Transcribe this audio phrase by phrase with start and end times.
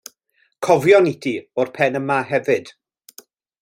[0.67, 2.77] Cofion i ti o'r pen yma hefyd.